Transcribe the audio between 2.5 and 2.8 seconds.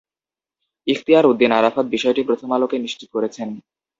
আলোকে